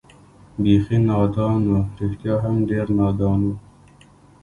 بېخي 0.61 0.97
نادان 1.07 1.61
و، 1.71 1.73
رښتیا 1.99 2.35
هم 2.43 2.55
ډېر 2.69 2.87
نادان 2.99 3.39
و. 3.47 3.51